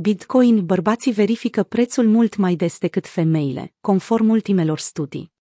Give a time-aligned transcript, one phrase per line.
[0.00, 5.32] Bitcoin, bărbații verifică prețul mult mai des decât femeile, conform ultimelor studii.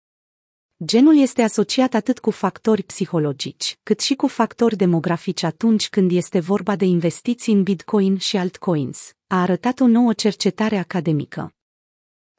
[0.85, 6.41] Genul este asociat atât cu factori psihologici, cât și cu factori demografici atunci când este
[6.41, 11.56] vorba de investiții în Bitcoin și altcoins, a arătat o nouă cercetare academică.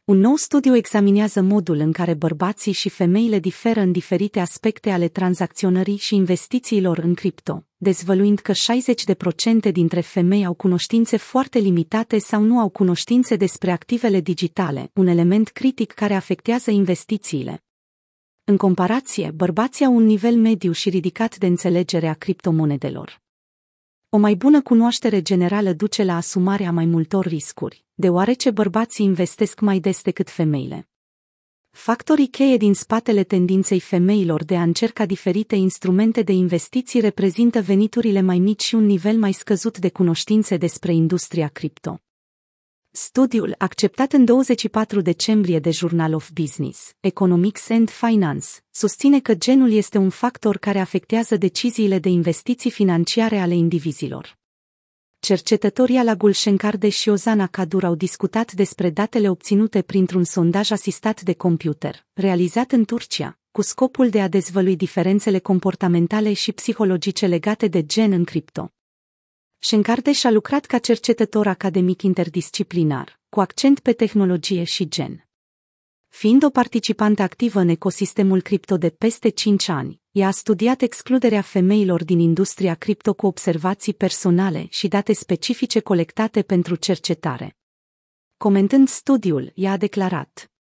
[0.07, 5.07] Un nou studiu examinează modul în care bărbații și femeile diferă în diferite aspecte ale
[5.07, 8.51] tranzacționării și investițiilor în cripto, dezvăluind că
[9.67, 15.07] 60% dintre femei au cunoștințe foarte limitate sau nu au cunoștințe despre activele digitale, un
[15.07, 17.63] element critic care afectează investițiile.
[18.43, 23.26] În comparație, bărbații au un nivel mediu și ridicat de înțelegere a criptomonedelor.
[24.09, 29.79] O mai bună cunoaștere generală duce la asumarea mai multor riscuri, deoarece bărbații investesc mai
[29.79, 30.89] des decât femeile.
[31.71, 38.21] Factorii cheie din spatele tendinței femeilor de a încerca diferite instrumente de investiții reprezintă veniturile
[38.21, 42.01] mai mici și un nivel mai scăzut de cunoștințe despre industria cripto.
[42.99, 49.71] Studiul, acceptat în 24 decembrie de Journal of Business, Economics and Finance, susține că genul
[49.71, 54.37] este un factor care afectează deciziile de investiții financiare ale indivizilor.
[55.19, 61.33] Cercetătorii la Gulshenkarde și Ozana Kadur au discutat despre datele obținute printr-un sondaj asistat de
[61.33, 67.85] computer, realizat în Turcia, cu scopul de a dezvălui diferențele comportamentale și psihologice legate de
[67.85, 68.71] gen în cripto.
[69.67, 75.27] Shenkardesh a lucrat ca cercetător academic interdisciplinar, cu accent pe tehnologie și gen.
[76.07, 81.41] Fiind o participantă activă în ecosistemul cripto de peste 5 ani, ea a studiat excluderea
[81.41, 87.57] femeilor din industria cripto cu observații personale și date specifice colectate pentru cercetare.
[88.37, 90.51] Comentând studiul, ea a declarat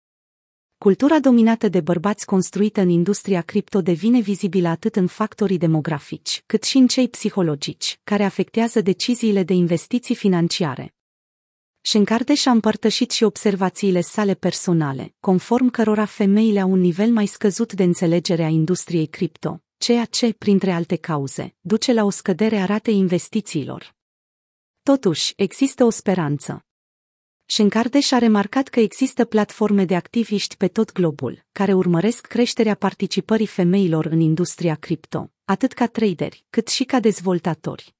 [0.79, 6.63] Cultura dominată de bărbați construită în industria cripto devine vizibilă atât în factorii demografici, cât
[6.63, 10.95] și în cei psihologici, care afectează deciziile de investiții financiare.
[11.81, 17.73] Shenkarde și-a împărtășit și observațiile sale personale, conform cărora femeile au un nivel mai scăzut
[17.73, 22.65] de înțelegere a industriei cripto, ceea ce, printre alte cauze, duce la o scădere a
[22.65, 23.95] ratei investițiilor.
[24.83, 26.66] Totuși, există o speranță.
[27.49, 33.47] Shenkardesh a remarcat că există platforme de activiști pe tot globul, care urmăresc creșterea participării
[33.47, 37.95] femeilor în industria cripto, atât ca traderi, cât și ca dezvoltatori.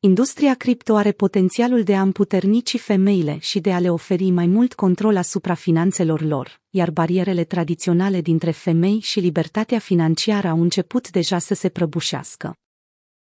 [0.00, 4.74] Industria cripto are potențialul de a împuternici femeile și de a le oferi mai mult
[4.74, 11.38] control asupra finanțelor lor, iar barierele tradiționale dintre femei și libertatea financiară au început deja
[11.38, 12.58] să se prăbușească.